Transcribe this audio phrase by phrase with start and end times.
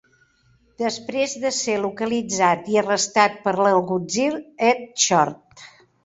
[0.81, 4.25] Després de ser localitzat i arrestat per l'algutzir
[4.71, 5.63] Ed Short.